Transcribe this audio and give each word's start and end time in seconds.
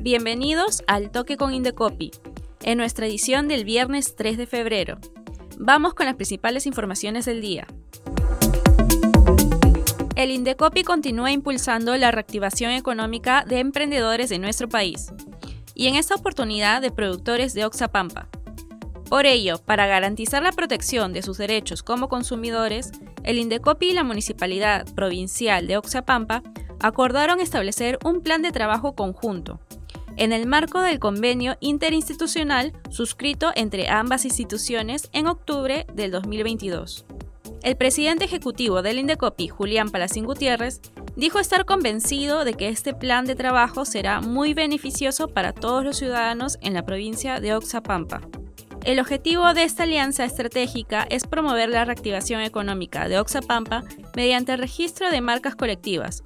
Bienvenidos 0.00 0.82
al 0.86 1.10
Toque 1.10 1.36
con 1.36 1.52
Indecopi, 1.52 2.10
en 2.62 2.78
nuestra 2.78 3.06
edición 3.06 3.48
del 3.48 3.64
viernes 3.64 4.16
3 4.16 4.38
de 4.38 4.46
febrero. 4.46 4.98
Vamos 5.58 5.92
con 5.92 6.06
las 6.06 6.14
principales 6.14 6.64
informaciones 6.64 7.26
del 7.26 7.42
día. 7.42 7.66
El 10.16 10.30
Indecopi 10.30 10.84
continúa 10.84 11.32
impulsando 11.32 11.94
la 11.96 12.10
reactivación 12.10 12.72
económica 12.72 13.44
de 13.46 13.58
emprendedores 13.58 14.30
de 14.30 14.38
nuestro 14.38 14.70
país, 14.70 15.12
y 15.74 15.88
en 15.88 15.96
esta 15.96 16.14
oportunidad 16.14 16.80
de 16.80 16.90
productores 16.90 17.52
de 17.52 17.66
Oxapampa. 17.66 18.28
Por 19.10 19.26
ello, 19.26 19.58
para 19.58 19.86
garantizar 19.86 20.42
la 20.42 20.52
protección 20.52 21.12
de 21.12 21.22
sus 21.22 21.36
derechos 21.36 21.82
como 21.82 22.08
consumidores, 22.08 22.90
el 23.22 23.38
Indecopi 23.38 23.90
y 23.90 23.92
la 23.92 24.04
Municipalidad 24.04 24.86
Provincial 24.94 25.66
de 25.66 25.76
Oxapampa 25.76 26.42
acordaron 26.80 27.40
establecer 27.40 27.98
un 28.04 28.20
plan 28.20 28.42
de 28.42 28.52
trabajo 28.52 28.94
conjunto 28.94 29.60
en 30.18 30.32
el 30.32 30.46
marco 30.46 30.80
del 30.80 30.98
convenio 30.98 31.56
interinstitucional 31.60 32.72
suscrito 32.90 33.52
entre 33.54 33.88
ambas 33.88 34.24
instituciones 34.24 35.08
en 35.12 35.28
octubre 35.28 35.86
del 35.94 36.10
2022. 36.10 37.06
El 37.62 37.76
presidente 37.76 38.24
ejecutivo 38.24 38.82
del 38.82 38.98
Indecopi, 38.98 39.48
Julián 39.48 39.90
Palacín 39.90 40.24
Gutiérrez, 40.24 40.80
dijo 41.16 41.38
estar 41.38 41.64
convencido 41.64 42.44
de 42.44 42.54
que 42.54 42.68
este 42.68 42.94
plan 42.94 43.24
de 43.26 43.34
trabajo 43.34 43.84
será 43.84 44.20
muy 44.20 44.54
beneficioso 44.54 45.28
para 45.28 45.52
todos 45.52 45.84
los 45.84 45.96
ciudadanos 45.96 46.58
en 46.62 46.74
la 46.74 46.84
provincia 46.84 47.40
de 47.40 47.54
Oxapampa. 47.54 48.20
El 48.84 49.00
objetivo 49.00 49.52
de 49.54 49.64
esta 49.64 49.82
alianza 49.82 50.24
estratégica 50.24 51.06
es 51.10 51.26
promover 51.26 51.68
la 51.68 51.84
reactivación 51.84 52.42
económica 52.42 53.08
de 53.08 53.18
Oxapampa 53.18 53.84
mediante 54.14 54.52
el 54.52 54.58
registro 54.60 55.10
de 55.10 55.20
marcas 55.20 55.56
colectivas, 55.56 56.22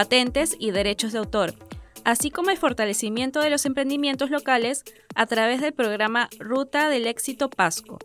patentes 0.00 0.56
y 0.58 0.70
derechos 0.70 1.12
de 1.12 1.18
autor, 1.18 1.54
así 2.04 2.30
como 2.30 2.48
el 2.48 2.56
fortalecimiento 2.56 3.40
de 3.40 3.50
los 3.50 3.66
emprendimientos 3.66 4.30
locales 4.30 4.82
a 5.14 5.26
través 5.26 5.60
del 5.60 5.74
programa 5.74 6.30
Ruta 6.38 6.88
del 6.88 7.06
Éxito 7.06 7.50
Pasco, 7.50 7.98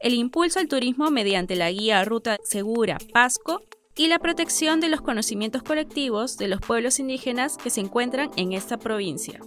el 0.00 0.14
impulso 0.14 0.60
al 0.60 0.68
turismo 0.68 1.10
mediante 1.10 1.54
la 1.54 1.70
guía 1.70 2.02
Ruta 2.06 2.38
Segura 2.42 2.96
Pasco 3.12 3.60
y 3.94 4.06
la 4.06 4.18
protección 4.18 4.80
de 4.80 4.88
los 4.88 5.02
conocimientos 5.02 5.62
colectivos 5.62 6.38
de 6.38 6.48
los 6.48 6.62
pueblos 6.62 6.98
indígenas 7.00 7.58
que 7.58 7.68
se 7.68 7.82
encuentran 7.82 8.30
en 8.36 8.54
esta 8.54 8.78
provincia. 8.78 9.38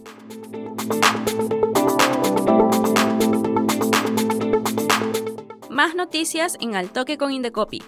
Más 5.72 5.96
noticias 5.96 6.56
en 6.62 6.76
Al 6.76 6.92
Toque 6.92 7.18
con 7.18 7.32
Indecopi. 7.32 7.82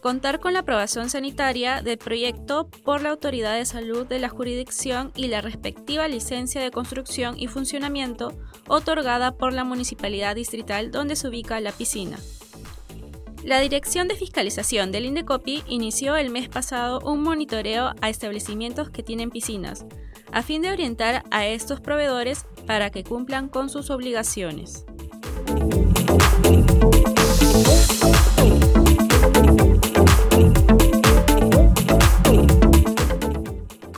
contar 0.00 0.40
con 0.40 0.52
la 0.52 0.60
aprobación 0.60 1.10
sanitaria 1.10 1.82
del 1.82 1.98
proyecto 1.98 2.68
por 2.84 3.02
la 3.02 3.10
Autoridad 3.10 3.56
de 3.56 3.64
Salud 3.64 4.06
de 4.06 4.18
la 4.18 4.28
jurisdicción 4.28 5.12
y 5.14 5.28
la 5.28 5.40
respectiva 5.40 6.08
licencia 6.08 6.62
de 6.62 6.70
construcción 6.70 7.34
y 7.38 7.48
funcionamiento 7.48 8.32
otorgada 8.68 9.36
por 9.36 9.52
la 9.52 9.64
Municipalidad 9.64 10.36
Distrital 10.36 10.90
donde 10.90 11.16
se 11.16 11.28
ubica 11.28 11.60
la 11.60 11.72
piscina. 11.72 12.18
La 13.44 13.60
Dirección 13.60 14.08
de 14.08 14.16
Fiscalización 14.16 14.90
del 14.90 15.04
Indecopi 15.04 15.62
inició 15.68 16.16
el 16.16 16.30
mes 16.30 16.48
pasado 16.48 16.98
un 17.00 17.22
monitoreo 17.22 17.94
a 18.00 18.10
establecimientos 18.10 18.90
que 18.90 19.04
tienen 19.04 19.30
piscinas, 19.30 19.86
a 20.32 20.42
fin 20.42 20.62
de 20.62 20.72
orientar 20.72 21.22
a 21.30 21.46
estos 21.46 21.80
proveedores 21.80 22.44
para 22.66 22.90
que 22.90 23.04
cumplan 23.04 23.48
con 23.48 23.68
sus 23.68 23.90
obligaciones. 23.90 24.84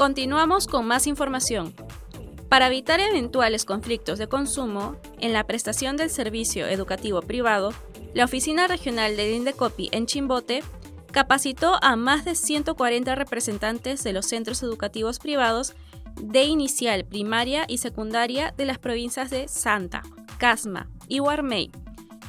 Continuamos 0.08 0.66
con 0.66 0.86
más 0.86 1.06
información. 1.06 1.74
Para 2.48 2.68
evitar 2.68 2.98
eventuales 2.98 3.66
conflictos 3.66 4.18
de 4.18 4.26
consumo 4.26 4.96
en 5.20 5.34
la 5.34 5.44
prestación 5.44 5.98
del 5.98 6.08
servicio 6.08 6.66
educativo 6.66 7.20
privado, 7.20 7.74
la 8.14 8.24
Oficina 8.24 8.66
Regional 8.68 9.18
del 9.18 9.34
Indecopi 9.34 9.90
en 9.92 10.06
Chimbote 10.06 10.62
capacitó 11.12 11.76
a 11.82 11.94
más 11.96 12.24
de 12.24 12.36
140 12.36 13.16
representantes 13.16 14.02
de 14.02 14.14
los 14.14 14.24
centros 14.24 14.62
educativos 14.62 15.18
privados 15.18 15.74
de 16.22 16.44
inicial, 16.44 17.04
primaria 17.04 17.66
y 17.68 17.76
secundaria 17.76 18.54
de 18.56 18.64
las 18.64 18.78
provincias 18.78 19.28
de 19.28 19.46
Santa, 19.46 20.02
Casma 20.38 20.88
y 21.06 21.18
Guarmey, 21.18 21.70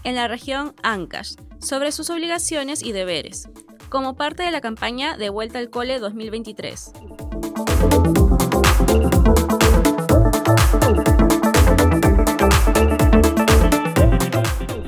en 0.04 0.16
la 0.16 0.28
región 0.28 0.76
Ancash, 0.84 1.36
sobre 1.62 1.94
sus 1.94 2.10
obligaciones 2.10 2.84
y 2.84 2.92
deberes, 2.92 3.48
como 3.88 4.18
parte 4.18 4.44
de 4.44 4.52
la 4.52 4.60
campaña 4.60 5.16
de 5.16 5.30
Vuelta 5.30 5.60
al 5.60 5.70
Cole 5.70 6.00
2023. 6.00 6.92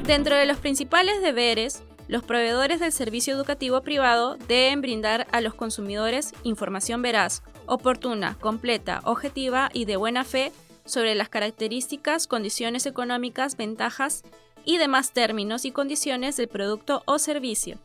Dentro 0.06 0.36
de 0.36 0.46
los 0.46 0.58
principales 0.58 1.22
deberes, 1.22 1.84
los 2.08 2.24
proveedores 2.24 2.80
del 2.80 2.92
servicio 2.92 3.34
educativo 3.34 3.82
privado 3.82 4.38
deben 4.48 4.82
brindar 4.82 5.28
a 5.32 5.40
los 5.40 5.54
consumidores 5.54 6.34
información 6.44 7.02
veraz, 7.02 7.44
oportuna, 7.68 8.38
completa, 8.40 9.02
objetiva 9.06 9.70
y 9.72 9.86
de 9.86 9.96
buena 9.96 10.26
fe 10.26 10.52
sobre 10.84 11.16
las 11.16 11.30
características, 11.30 12.28
condiciones 12.28 12.86
económicas, 12.86 13.56
ventajas 13.56 14.24
y 14.66 14.78
demás 14.78 15.14
términos 15.14 15.64
y 15.64 15.72
condiciones 15.72 16.38
del 16.38 16.48
producto 16.50 17.04
o 17.06 17.18
servicio. 17.18 17.78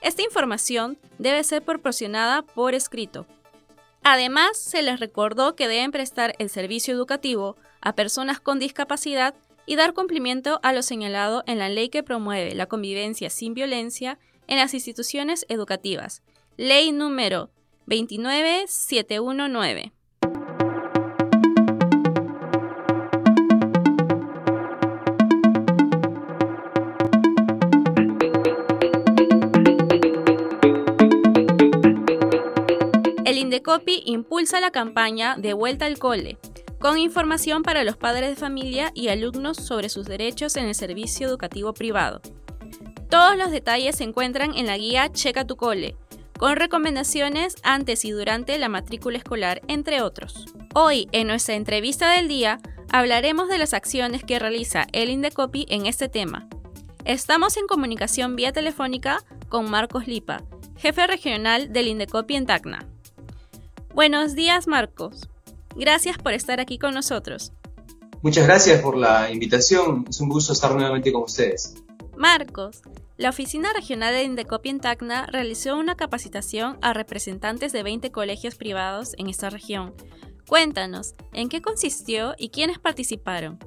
Esta 0.00 0.22
información 0.22 0.98
debe 1.18 1.42
ser 1.44 1.62
proporcionada 1.62 2.42
por 2.42 2.74
escrito, 2.74 3.26
Además, 4.04 4.58
se 4.58 4.82
les 4.82 4.98
recordó 4.98 5.54
que 5.54 5.68
deben 5.68 5.92
prestar 5.92 6.34
el 6.38 6.50
servicio 6.50 6.92
educativo 6.92 7.56
a 7.80 7.94
personas 7.94 8.40
con 8.40 8.58
discapacidad 8.58 9.34
y 9.64 9.76
dar 9.76 9.94
cumplimiento 9.94 10.58
a 10.62 10.72
lo 10.72 10.82
señalado 10.82 11.44
en 11.46 11.58
la 11.58 11.68
ley 11.68 11.88
que 11.88 12.02
promueve 12.02 12.52
la 12.54 12.66
convivencia 12.66 13.30
sin 13.30 13.54
violencia 13.54 14.18
en 14.48 14.58
las 14.58 14.74
instituciones 14.74 15.46
educativas, 15.48 16.22
ley 16.56 16.90
número 16.90 17.50
29719. 17.86 19.92
Indecopi 33.42 34.04
impulsa 34.06 34.60
la 34.60 34.70
campaña 34.70 35.34
de 35.36 35.52
vuelta 35.52 35.86
al 35.86 35.98
cole 35.98 36.38
con 36.78 36.96
información 36.96 37.62
para 37.62 37.82
los 37.82 37.96
padres 37.96 38.30
de 38.30 38.36
familia 38.36 38.92
y 38.94 39.08
alumnos 39.08 39.56
sobre 39.56 39.88
sus 39.88 40.06
derechos 40.06 40.56
en 40.56 40.66
el 40.66 40.76
servicio 40.76 41.26
educativo 41.26 41.74
privado. 41.74 42.20
Todos 43.10 43.36
los 43.36 43.50
detalles 43.50 43.96
se 43.96 44.04
encuentran 44.04 44.54
en 44.56 44.66
la 44.66 44.78
guía 44.78 45.10
Checa 45.12 45.44
tu 45.44 45.56
cole, 45.56 45.96
con 46.38 46.54
recomendaciones 46.54 47.56
antes 47.64 48.04
y 48.04 48.12
durante 48.12 48.58
la 48.58 48.68
matrícula 48.68 49.18
escolar, 49.18 49.60
entre 49.66 50.02
otros. 50.02 50.46
Hoy, 50.74 51.08
en 51.10 51.26
nuestra 51.26 51.56
entrevista 51.56 52.12
del 52.12 52.28
día, 52.28 52.60
hablaremos 52.92 53.48
de 53.48 53.58
las 53.58 53.74
acciones 53.74 54.22
que 54.22 54.38
realiza 54.38 54.86
el 54.92 55.10
Indecopi 55.10 55.66
en 55.68 55.86
este 55.86 56.08
tema. 56.08 56.48
Estamos 57.04 57.56
en 57.56 57.66
comunicación 57.66 58.36
vía 58.36 58.52
telefónica 58.52 59.24
con 59.48 59.68
Marcos 59.68 60.06
Lipa, 60.06 60.42
jefe 60.76 61.08
regional 61.08 61.72
del 61.72 61.88
Indecopi 61.88 62.36
en 62.36 62.46
Tacna. 62.46 62.91
Buenos 63.94 64.34
días, 64.34 64.66
Marcos. 64.66 65.28
Gracias 65.76 66.16
por 66.16 66.32
estar 66.32 66.60
aquí 66.60 66.78
con 66.78 66.94
nosotros. 66.94 67.52
Muchas 68.22 68.46
gracias 68.46 68.80
por 68.80 68.96
la 68.96 69.30
invitación. 69.30 70.06
Es 70.08 70.20
un 70.20 70.30
gusto 70.30 70.54
estar 70.54 70.72
nuevamente 70.74 71.12
con 71.12 71.24
ustedes. 71.24 71.74
Marcos, 72.16 72.80
la 73.18 73.28
Oficina 73.28 73.72
Regional 73.74 74.14
de 74.14 74.22
Indecopi 74.22 74.70
en 74.70 74.80
Tacna 74.80 75.26
realizó 75.26 75.76
una 75.76 75.94
capacitación 75.96 76.78
a 76.80 76.94
representantes 76.94 77.72
de 77.72 77.82
20 77.82 78.10
colegios 78.10 78.54
privados 78.54 79.14
en 79.18 79.28
esta 79.28 79.50
región. 79.50 79.92
Cuéntanos, 80.48 81.14
¿en 81.34 81.50
qué 81.50 81.60
consistió 81.60 82.34
y 82.38 82.48
quiénes 82.48 82.78
participaron? 82.78 83.58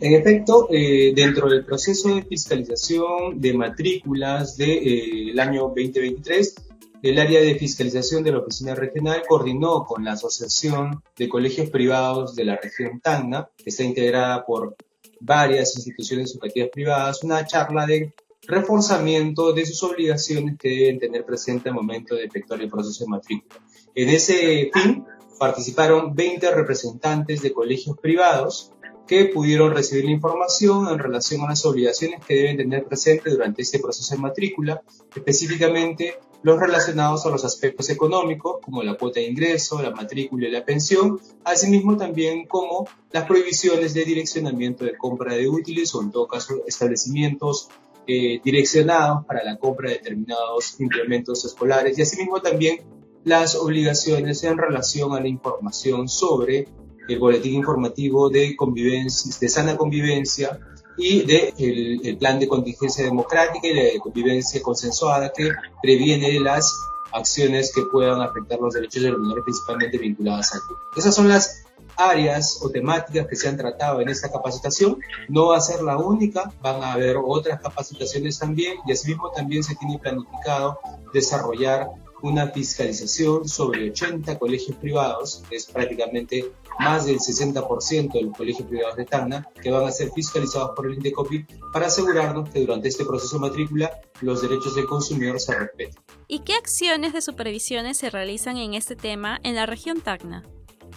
En 0.00 0.14
efecto, 0.14 0.66
eh, 0.72 1.12
dentro 1.14 1.48
del 1.48 1.64
proceso 1.64 2.16
de 2.16 2.24
fiscalización 2.24 3.40
de 3.40 3.54
matrículas 3.54 4.56
del 4.56 4.82
de, 4.82 5.30
eh, 5.30 5.40
año 5.40 5.62
2023, 5.68 6.54
el 7.02 7.18
área 7.18 7.40
de 7.40 7.56
fiscalización 7.56 8.22
de 8.22 8.30
la 8.30 8.38
oficina 8.38 8.76
regional 8.76 9.24
coordinó 9.28 9.84
con 9.84 10.04
la 10.04 10.12
Asociación 10.12 11.02
de 11.16 11.28
Colegios 11.28 11.68
Privados 11.68 12.36
de 12.36 12.44
la 12.44 12.56
región 12.56 13.00
Tacna, 13.00 13.50
que 13.56 13.70
está 13.70 13.82
integrada 13.82 14.44
por 14.46 14.76
varias 15.20 15.74
instituciones 15.76 16.32
educativas 16.32 16.70
privadas, 16.72 17.24
una 17.24 17.44
charla 17.44 17.86
de 17.86 18.14
reforzamiento 18.46 19.52
de 19.52 19.66
sus 19.66 19.82
obligaciones 19.82 20.56
que 20.58 20.68
deben 20.68 20.98
tener 21.00 21.24
presente 21.24 21.68
al 21.68 21.74
momento 21.74 22.14
de 22.14 22.24
efectuar 22.24 22.60
el 22.60 22.70
proceso 22.70 23.04
de 23.04 23.10
matrícula. 23.10 23.60
En 23.94 24.08
ese 24.08 24.70
fin, 24.72 25.04
participaron 25.38 26.14
20 26.14 26.52
representantes 26.52 27.42
de 27.42 27.52
colegios 27.52 27.98
privados 27.98 28.70
que 29.08 29.24
pudieron 29.26 29.74
recibir 29.74 30.04
la 30.04 30.12
información 30.12 30.88
en 30.88 31.00
relación 31.00 31.40
a 31.42 31.48
las 31.48 31.66
obligaciones 31.66 32.24
que 32.24 32.34
deben 32.34 32.58
tener 32.58 32.84
presente 32.84 33.30
durante 33.30 33.62
este 33.62 33.80
proceso 33.80 34.14
de 34.14 34.20
matrícula, 34.20 34.82
específicamente 35.14 36.14
los 36.42 36.58
relacionados 36.58 37.24
a 37.24 37.30
los 37.30 37.44
aspectos 37.44 37.88
económicos, 37.90 38.56
como 38.62 38.82
la 38.82 38.94
cuota 38.94 39.20
de 39.20 39.26
ingreso, 39.26 39.80
la 39.80 39.90
matrícula 39.90 40.48
y 40.48 40.50
la 40.50 40.64
pensión, 40.64 41.20
asimismo 41.44 41.96
también 41.96 42.46
como 42.46 42.88
las 43.12 43.24
prohibiciones 43.24 43.94
de 43.94 44.04
direccionamiento 44.04 44.84
de 44.84 44.96
compra 44.96 45.34
de 45.34 45.48
útiles 45.48 45.94
o 45.94 46.02
en 46.02 46.10
todo 46.10 46.26
caso 46.26 46.62
establecimientos 46.66 47.68
eh, 48.06 48.40
direccionados 48.44 49.24
para 49.26 49.44
la 49.44 49.56
compra 49.56 49.90
de 49.90 49.96
determinados 49.98 50.80
implementos 50.80 51.44
escolares. 51.44 51.96
Y 51.98 52.02
asimismo 52.02 52.40
también 52.40 52.80
las 53.24 53.54
obligaciones 53.54 54.42
en 54.42 54.58
relación 54.58 55.14
a 55.14 55.20
la 55.20 55.28
información 55.28 56.08
sobre 56.08 56.66
el 57.08 57.18
boletín 57.18 57.54
informativo 57.54 58.28
de 58.30 58.56
convivencia, 58.56 59.32
de 59.40 59.48
sana 59.48 59.76
convivencia 59.76 60.58
y 60.96 61.22
de 61.22 61.54
el, 61.58 62.16
plan 62.18 62.38
de 62.38 62.48
contingencia 62.48 63.04
democrática 63.04 63.66
y 63.66 63.74
de 63.74 63.98
convivencia 64.00 64.60
consensuada 64.62 65.32
que 65.32 65.50
previene 65.82 66.38
las 66.40 66.72
acciones 67.12 67.72
que 67.74 67.82
puedan 67.90 68.20
afectar 68.20 68.58
los 68.58 68.74
derechos 68.74 69.02
de 69.02 69.10
los 69.10 69.20
menores 69.20 69.44
principalmente 69.44 69.98
vinculadas 69.98 70.54
al 70.54 70.60
público. 70.60 70.82
Esas 70.96 71.14
son 71.14 71.28
las 71.28 71.64
áreas 71.96 72.60
o 72.62 72.70
temáticas 72.70 73.26
que 73.26 73.36
se 73.36 73.48
han 73.48 73.56
tratado 73.56 74.00
en 74.00 74.08
esta 74.08 74.30
capacitación. 74.30 74.98
No 75.28 75.48
va 75.48 75.58
a 75.58 75.60
ser 75.60 75.82
la 75.82 75.98
única, 75.98 76.52
van 76.62 76.82
a 76.82 76.92
haber 76.92 77.16
otras 77.22 77.60
capacitaciones 77.60 78.38
también 78.38 78.78
y 78.86 78.92
asimismo 78.92 79.30
también 79.30 79.62
se 79.62 79.74
tiene 79.76 79.98
planificado 79.98 80.78
desarrollar 81.12 81.88
una 82.22 82.48
fiscalización 82.48 83.48
sobre 83.48 83.90
80 83.90 84.38
colegios 84.38 84.76
privados, 84.78 85.42
es 85.50 85.66
prácticamente 85.66 86.52
más 86.78 87.06
del 87.06 87.18
60% 87.18 88.12
de 88.12 88.22
los 88.22 88.36
colegios 88.36 88.68
privados 88.68 88.96
de 88.96 89.04
Tacna, 89.04 89.48
que 89.60 89.70
van 89.70 89.86
a 89.86 89.90
ser 89.90 90.10
fiscalizados 90.12 90.70
por 90.74 90.86
el 90.86 90.94
Indecopi 90.94 91.44
para 91.72 91.86
asegurarnos 91.86 92.48
que 92.50 92.60
durante 92.60 92.88
este 92.88 93.04
proceso 93.04 93.36
de 93.36 93.48
matrícula 93.48 94.00
los 94.20 94.42
derechos 94.42 94.74
del 94.74 94.86
consumidor 94.86 95.40
se 95.40 95.58
respeten. 95.58 95.90
¿Y 96.28 96.40
qué 96.40 96.54
acciones 96.54 97.12
de 97.12 97.20
supervisiones 97.20 97.98
se 97.98 98.10
realizan 98.10 98.56
en 98.56 98.74
este 98.74 98.96
tema 98.96 99.40
en 99.42 99.56
la 99.56 99.66
región 99.66 100.00
Tacna? 100.00 100.44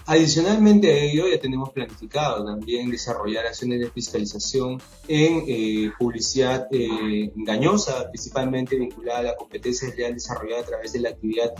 Adicionalmente 0.07 0.93
a 0.93 0.97
ello, 1.03 1.27
ya 1.27 1.39
tenemos 1.39 1.71
planificado 1.71 2.45
también 2.45 2.91
desarrollar 2.91 3.47
acciones 3.47 3.79
de 3.79 3.89
fiscalización 3.89 4.79
en 5.07 5.43
eh, 5.47 5.91
publicidad 5.97 6.67
eh, 6.71 7.31
engañosa, 7.35 8.07
principalmente 8.11 8.75
vinculada 8.75 9.19
a 9.19 9.23
la 9.23 9.35
competencia 9.35 9.89
real 9.97 10.13
desarrollada 10.13 10.61
a 10.61 10.65
través 10.65 10.93
de 10.93 10.99
la 10.99 11.09
actividad 11.09 11.53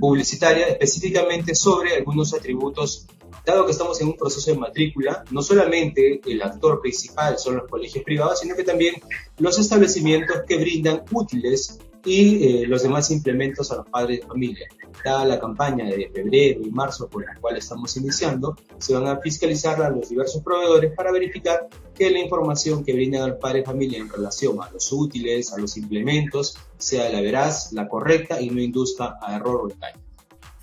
publicitaria, 0.00 0.66
específicamente 0.66 1.54
sobre 1.54 1.94
algunos 1.94 2.34
atributos. 2.34 3.06
Dado 3.46 3.64
que 3.64 3.72
estamos 3.72 4.00
en 4.00 4.08
un 4.08 4.16
proceso 4.16 4.50
de 4.50 4.58
matrícula, 4.58 5.22
no 5.30 5.42
solamente 5.42 6.20
el 6.26 6.42
actor 6.42 6.80
principal 6.80 7.38
son 7.38 7.56
los 7.56 7.68
colegios 7.68 8.02
privados, 8.02 8.40
sino 8.40 8.56
que 8.56 8.64
también 8.64 8.96
los 9.38 9.56
establecimientos 9.58 10.38
que 10.48 10.56
brindan 10.56 11.02
útiles 11.12 11.78
y 12.04 12.62
eh, 12.62 12.66
los 12.66 12.82
demás 12.82 13.10
implementos 13.10 13.70
a 13.72 13.76
los 13.76 13.88
padres 13.88 14.20
de 14.20 14.26
familia. 14.26 14.66
Dada 15.04 15.24
la 15.24 15.40
campaña 15.40 15.86
de 15.86 16.10
febrero 16.14 16.60
y 16.62 16.70
marzo 16.70 17.08
por 17.08 17.24
la 17.24 17.34
cual 17.40 17.56
estamos 17.56 17.96
iniciando, 17.96 18.56
se 18.78 18.94
van 18.94 19.06
a 19.06 19.18
fiscalizar 19.20 19.82
a 19.82 19.90
los 19.90 20.08
diversos 20.08 20.42
proveedores 20.42 20.92
para 20.94 21.12
verificar 21.12 21.68
que 21.94 22.10
la 22.10 22.18
información 22.18 22.84
que 22.84 22.92
brindan 22.92 23.22
al 23.22 23.38
padre 23.38 23.60
de 23.60 23.64
familia 23.64 23.98
en 23.98 24.08
relación 24.08 24.60
a 24.60 24.70
los 24.70 24.92
útiles, 24.92 25.52
a 25.52 25.58
los 25.58 25.76
implementos, 25.76 26.58
sea 26.78 27.08
la 27.10 27.20
veraz, 27.20 27.72
la 27.72 27.88
correcta 27.88 28.40
y 28.40 28.50
no 28.50 28.60
induzca 28.60 29.16
a 29.22 29.36
error 29.36 29.60
o 29.62 29.70
engaño. 29.70 30.00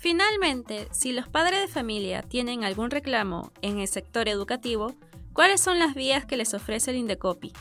Finalmente, 0.02 0.88
si 0.90 1.12
los 1.12 1.28
padres 1.28 1.60
de 1.60 1.68
familia 1.68 2.22
tienen 2.22 2.64
algún 2.64 2.90
reclamo 2.90 3.52
en 3.62 3.78
el 3.78 3.86
sector 3.86 4.28
educativo, 4.28 4.94
¿cuáles 5.32 5.60
son 5.60 5.78
las 5.78 5.94
vías 5.94 6.24
que 6.24 6.36
les 6.36 6.54
ofrece 6.54 6.90
el 6.90 6.96
Indecopi? 6.96 7.52